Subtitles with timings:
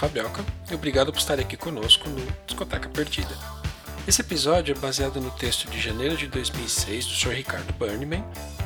[0.00, 3.36] Fabioca e obrigado por estar aqui conosco no Discoteca Perdida.
[4.08, 7.34] Esse episódio é baseado no texto de janeiro de 2006 do Sr.
[7.34, 8.24] Ricardo Burneyman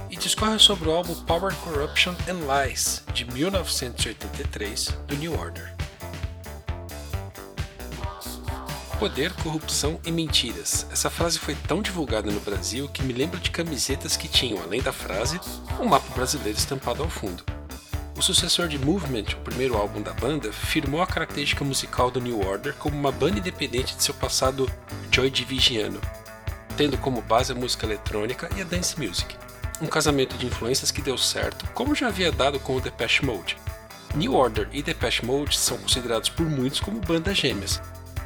[0.08, 5.74] e discorre sobre o álbum Power, Corruption and Lies de 1983 do New Order.
[9.00, 10.86] Poder, corrupção e mentiras.
[10.92, 14.80] Essa frase foi tão divulgada no Brasil que me lembro de camisetas que tinham, além
[14.80, 15.40] da frase,
[15.80, 17.42] um mapa brasileiro estampado ao fundo.
[18.16, 22.46] O sucessor de Movement, o primeiro álbum da banda, firmou a característica musical do New
[22.46, 24.70] Order como uma banda independente de seu passado
[25.10, 26.00] Joy Divisiano,
[26.76, 29.36] tendo como base a música eletrônica e a dance music.
[29.82, 33.58] Um casamento de influências que deu certo, como já havia dado com o Depeche Mode.
[34.14, 37.82] New Order e Depeche Mode são considerados por muitos como bandas gêmeas.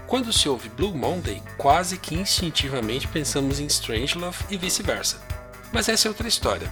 [0.07, 5.19] Quando se ouve Blue Monday, quase que instintivamente pensamos em Strangelove e vice-versa.
[5.73, 6.71] Mas essa é outra história.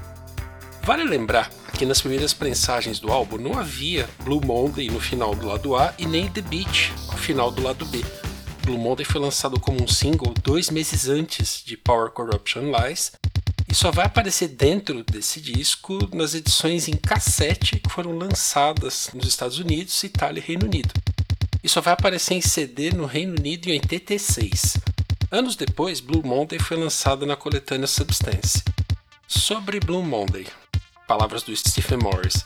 [0.82, 5.46] Vale lembrar que nas primeiras prensagens do álbum não havia Blue Monday no final do
[5.46, 8.02] lado A e nem The Beach no final do lado B.
[8.62, 13.12] Blue Monday foi lançado como um single dois meses antes de Power Corruption Lies
[13.68, 19.26] e só vai aparecer dentro desse disco nas edições em cassete que foram lançadas nos
[19.26, 20.94] Estados Unidos, Itália e Reino Unido.
[21.62, 24.78] E só vai aparecer em CD no Reino Unido em 86.
[25.30, 28.62] Anos depois, Blue Monday foi lançada na coletânea Substance.
[29.28, 30.46] Sobre Blue Monday,
[31.06, 32.42] Palavras do Stephen Morris.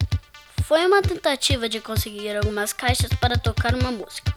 [0.64, 4.34] Foi uma tentativa de conseguir algumas caixas para tocar uma música.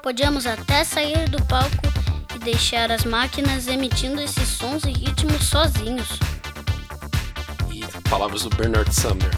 [0.00, 1.76] Podíamos até sair do palco
[2.36, 6.08] e deixar as máquinas emitindo esses sons e ritmos sozinhos.
[7.72, 9.30] E palavras do Bernard Sumner.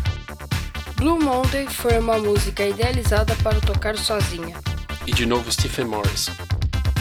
[0.96, 4.54] Blue Monday foi uma música idealizada para tocar sozinha.
[5.06, 6.28] E de novo Stephen Morris.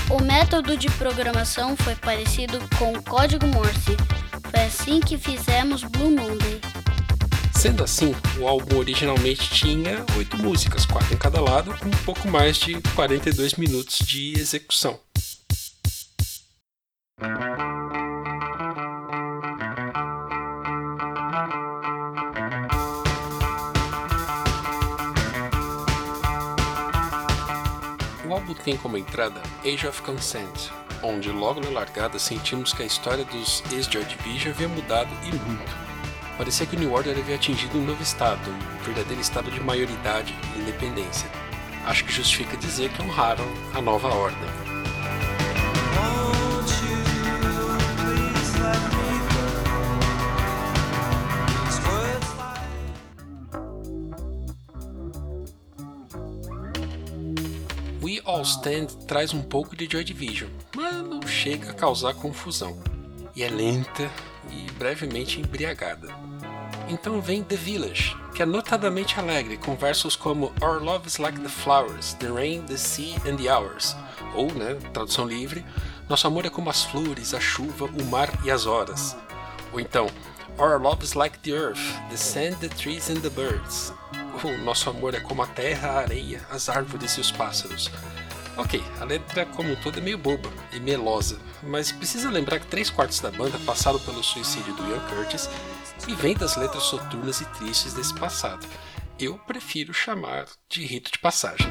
[0.09, 3.98] O método de programação foi parecido com o código Morse.
[4.50, 6.59] Foi assim que fizemos Blue Monday.
[7.59, 12.25] Sendo assim, o álbum originalmente tinha oito músicas, quatro em cada lado, com um pouco
[12.25, 14.97] mais de 42 minutos de execução.
[28.26, 30.70] O álbum tem como entrada Age of Consent,
[31.03, 35.89] onde logo na largada sentimos que a história dos ex-Joy Division havia mudado e muito.
[36.40, 40.34] Parecia que o New Order havia atingido um novo estado, um verdadeiro estado de maioridade
[40.56, 41.30] e independência.
[41.86, 43.44] Acho que justifica dizer que honraram
[43.76, 44.40] a nova ordem.
[58.02, 62.82] We All Stand traz um pouco de Joy Division, mas não chega a causar confusão.
[63.36, 64.10] E é lenta
[64.79, 66.07] brevemente embriagada.
[66.88, 71.40] Então vem The Village, que é notadamente alegre, com versos como Our love is like
[71.40, 73.95] the flowers, the rain, the sea and the hours.
[74.34, 75.63] Ou, né, tradução livre,
[76.07, 79.16] Nosso amor é como as flores, a chuva, o mar e as horas.
[79.72, 80.07] Ou então,
[80.57, 81.79] Our love is like the earth,
[82.09, 83.94] the sand, the trees and the birds.
[84.44, 87.91] Ou Nosso amor é como a terra, a areia, as árvores e os pássaros.
[88.59, 92.68] Ok, a letra como um todo é meio boba e melosa, mas precisa lembrar que
[92.68, 95.50] três quartos da banda passaram pelo suicídio do Ian Curtis
[96.09, 98.68] e vem das letras soturnas e tristes desse passado.
[99.18, 101.70] Eu prefiro chamar de rito de passagem.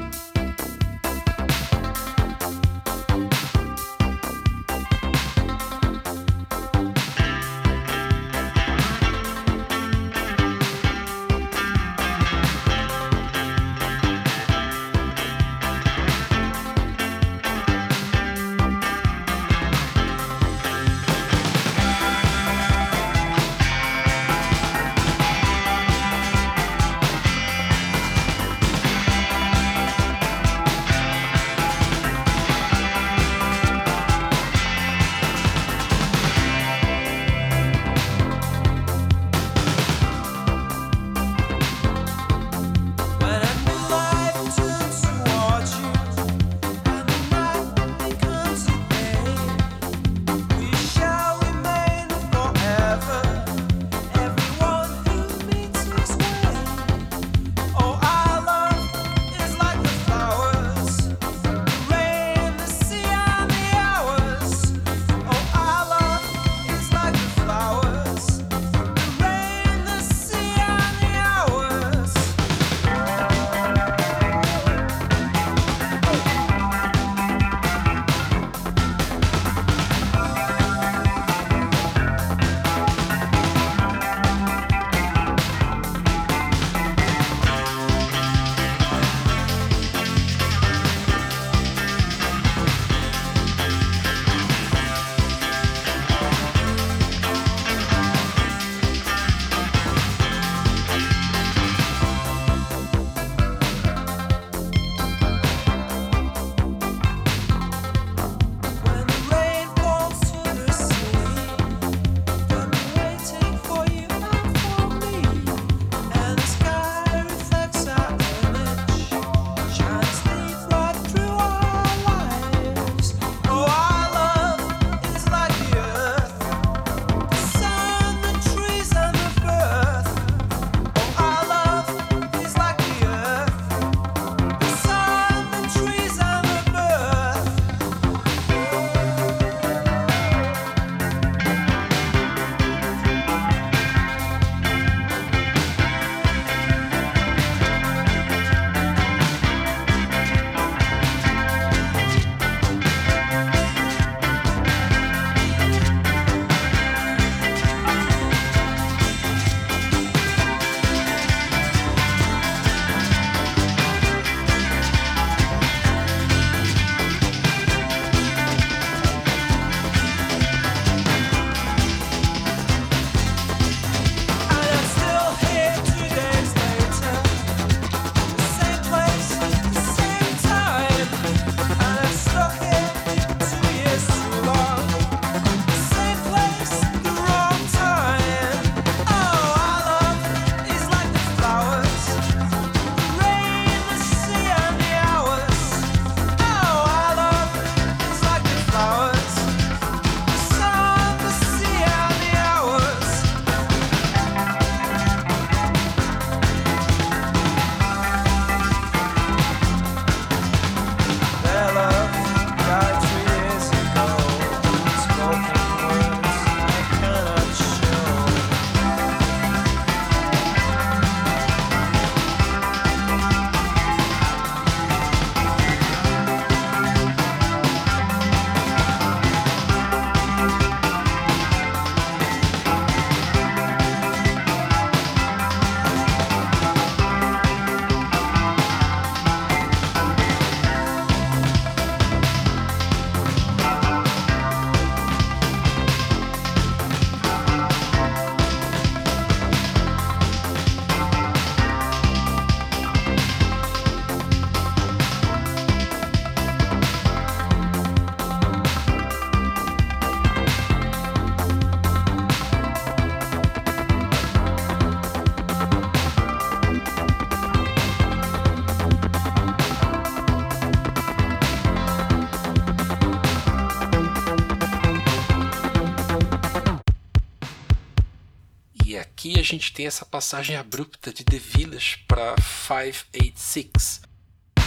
[279.55, 284.01] Gente tem essa passagem abrupta de The Village para 586.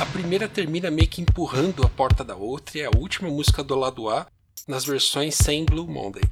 [0.00, 3.62] A primeira termina meio que empurrando a porta da outra e é a última música
[3.62, 4.26] do lado A
[4.66, 6.22] nas versões sem Blue Monday.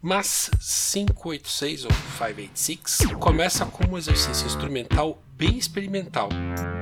[0.00, 0.50] Mas
[0.92, 6.28] 586 ou 586 começa como um exercício instrumental bem experimental.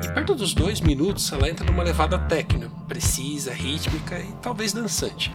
[0.02, 5.30] E perto dos dois minutos ela entra numa levada técnica, precisa, rítmica e talvez dançante.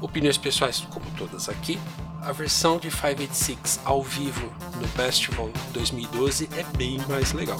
[0.00, 1.78] Opiniões pessoais, como todas aqui,
[2.22, 7.58] a versão de 586 ao vivo no Festival 2012 é bem mais legal.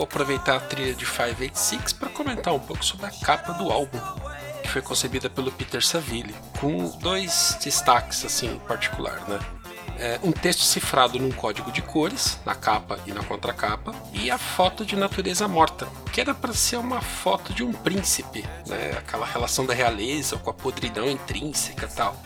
[0.00, 3.98] vou aproveitar a trilha de 586 para comentar um pouco sobre a capa do álbum,
[4.62, 9.38] que foi concebida pelo Peter Saville, com dois destaques assim em particular, né?
[10.02, 14.38] É, um texto cifrado num código de cores, na capa e na contracapa, e a
[14.38, 18.92] foto de natureza morta, que era para ser uma foto de um príncipe, né?
[18.96, 22.16] aquela relação da realeza com a podridão intrínseca e tal.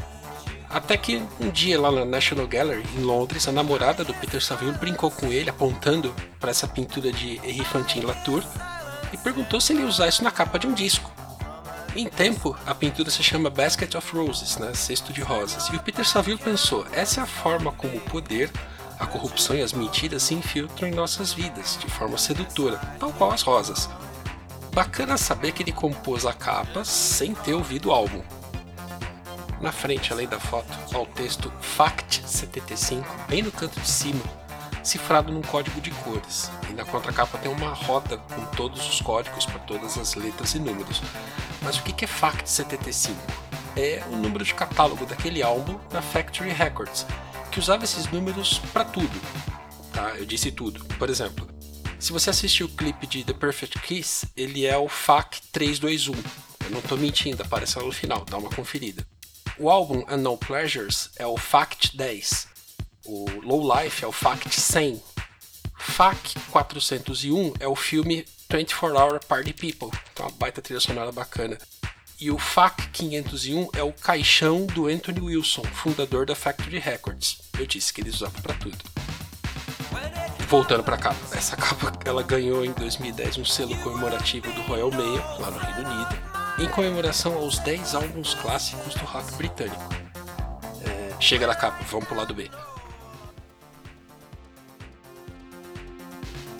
[0.71, 4.79] Até que um dia lá na National Gallery, em Londres, a namorada do Peter Saville
[4.79, 8.45] brincou com ele, apontando para essa pintura de Henri Fantin Latour,
[9.13, 11.14] e perguntou se ele ia usar isso na capa de um disco.
[11.97, 15.81] Em tempo, a pintura se chama Basket of Roses, né, cesto de rosas, e o
[15.81, 18.51] Peter Saville pensou, essa é a forma como o poder,
[18.99, 23.31] a corrupção e as mentiras se infiltram em nossas vidas, de forma sedutora, tal qual
[23.31, 23.89] as rosas.
[24.73, 28.23] Bacana saber que ele compôs a capa sem ter ouvido o álbum,
[29.65, 34.21] na frente, além da foto, há o texto FACT75, bem no canto de cima,
[34.83, 36.51] cifrado num código de cores.
[36.77, 41.01] Na contracapa tem uma roda com todos os códigos para todas as letras e números.
[41.63, 43.15] Mas o que é FACT75?
[43.77, 47.07] É o número de catálogo daquele álbum na Factory Records,
[47.51, 49.21] que usava esses números para tudo.
[49.93, 50.11] Tá?
[50.17, 50.85] Eu disse tudo.
[50.97, 51.49] Por exemplo,
[51.99, 56.15] se você assistir o clipe de The Perfect Kiss, ele é o FAC 321.
[56.65, 59.07] Eu não estou mentindo, aparece lá no final, dá uma conferida.
[59.59, 62.49] O álbum Unknown Pleasures é o Fact 10.
[63.07, 65.01] O Low Life é o Fact 100.
[65.85, 71.57] FAC 401 é o filme 24 Hour Party People, então uma baita trilha sonora bacana.
[72.21, 77.39] E o FAC 501 é o caixão do Anthony Wilson, fundador da Factory Records.
[77.57, 78.79] Eu disse que eles usavam para tudo.
[80.49, 85.23] Voltando para capa, essa capa ela ganhou em 2010 um selo comemorativo do Royal Mail
[85.39, 89.95] lá no Reino Unido em comemoração aos 10 álbuns clássicos do rock britânico.
[90.85, 92.51] É, chega da capa, vamos pro lado B.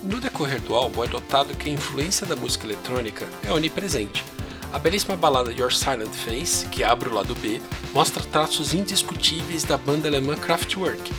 [0.05, 4.23] No decorrer do álbum é notado que a influência da música eletrônica é onipresente.
[4.71, 7.61] A belíssima balada Your Silent Face, que abre o lado B,
[7.95, 11.11] mostra traços indiscutíveis da banda alemã Kraftwerk.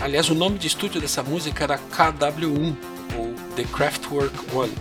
[0.00, 2.74] Aliás, o nome de estúdio dessa música era KW1,
[3.16, 4.72] ou The Kraftwerk One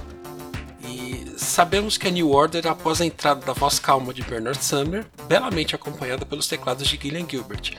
[1.51, 5.75] sabemos que a New Order após a entrada da voz calma de Bernard Sumner, belamente
[5.75, 7.73] acompanhada pelos teclados de Gillian Gilbert.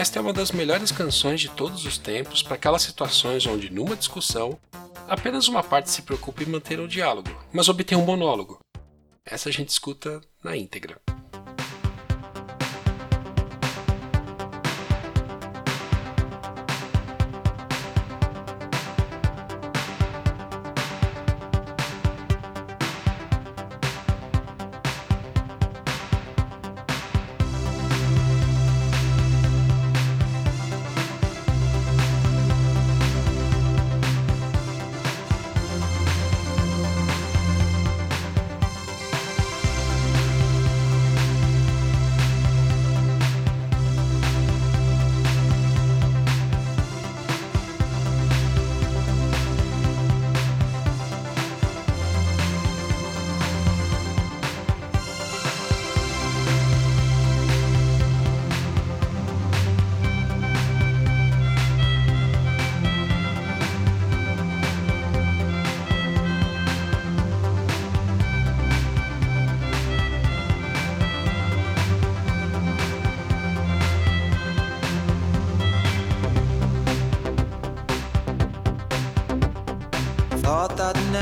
[0.00, 3.94] Esta é uma das melhores canções de todos os tempos para aquelas situações onde, numa
[3.94, 4.58] discussão,
[5.06, 8.60] apenas uma parte se preocupa em manter o diálogo, mas obtém um monólogo.
[9.26, 10.98] Essa a gente escuta na íntegra.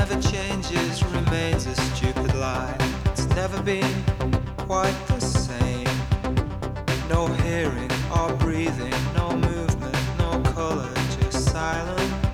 [0.09, 2.75] Never changes, remains a stupid lie.
[3.05, 4.03] It's never been
[4.57, 5.85] quite the same.
[7.09, 12.28] No hearing or breathing, no movement, no color, just silence.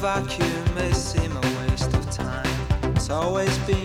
[0.00, 2.48] Vacuum may seem a waste of time.
[2.96, 3.79] It's always been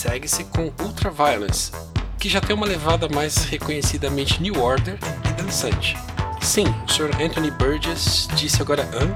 [0.00, 1.70] segue-se com Ultraviolence,
[2.18, 5.94] que já tem uma levada mais reconhecidamente New Order e dançante.
[6.40, 7.10] Sim, o Sr.
[7.22, 9.14] Anthony Burgess disse agora Hã?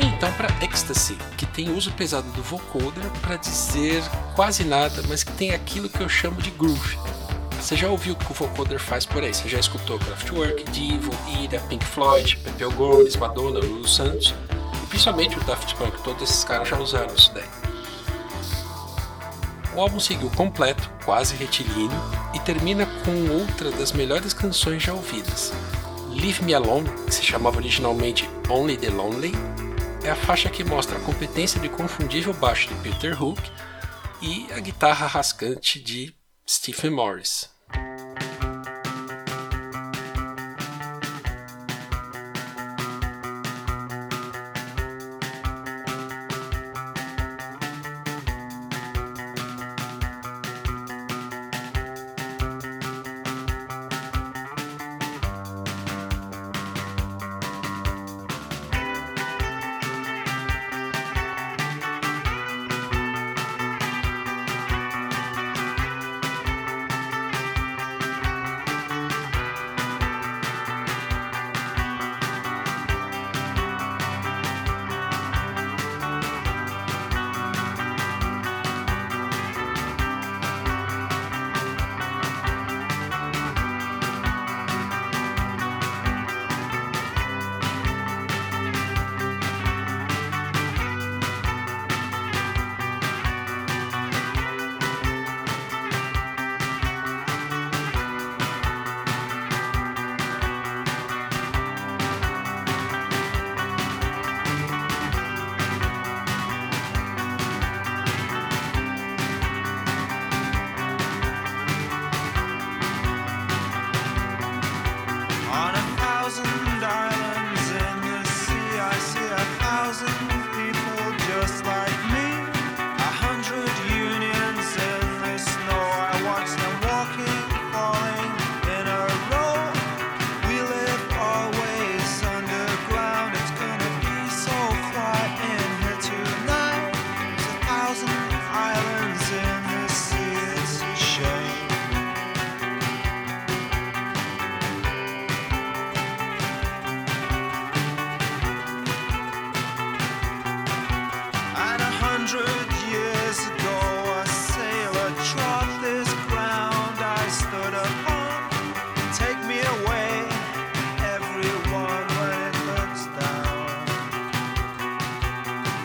[0.00, 4.02] Então para Ecstasy, que tem uso pesado do vocoder para dizer
[4.34, 7.17] quase nada, mas que tem aquilo que eu chamo de groove.
[7.68, 9.34] Você já ouviu o que o vocoder faz por aí?
[9.34, 14.34] Você já escutou Kraftwerk, Divo, Ida, Pink Floyd, Pepeu Gomes, Madonna, Lulu Santos
[14.82, 17.44] e principalmente o Daft Punk, todos esses caras já usaram isso daí.
[19.74, 22.00] O álbum seguiu completo, quase retilíneo,
[22.32, 25.52] e termina com outra das melhores canções já ouvidas.
[26.08, 29.32] Leave Me Alone, que se chamava originalmente Only the Lonely,
[30.02, 33.42] é a faixa que mostra a competência de confundível baixo de Peter Hook
[34.22, 36.14] e a guitarra rascante de
[36.48, 37.57] Stephen Morris.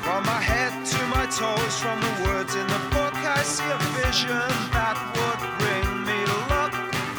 [0.03, 3.79] From my head to my toes, from the words in the book, I see a
[4.03, 6.19] vision that would bring me
[6.51, 6.73] luck.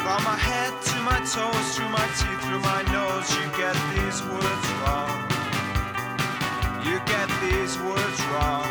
[0.05, 4.21] From my head to my toes, through my teeth, through my nose, you get these
[4.29, 5.17] words wrong.
[6.85, 8.64] You get these words wrong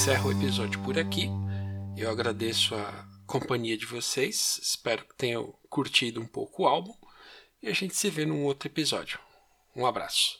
[0.00, 1.28] encerra o episódio por aqui.
[1.94, 4.58] Eu agradeço a companhia de vocês.
[4.62, 6.94] Espero que tenham curtido um pouco o álbum.
[7.62, 9.20] E a gente se vê num outro episódio.
[9.76, 10.38] Um abraço.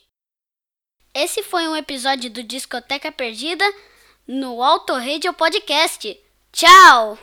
[1.13, 3.63] Esse foi um episódio do Discoteca Perdida
[4.27, 6.19] no Auto Radio Podcast.
[6.51, 7.19] Tchau!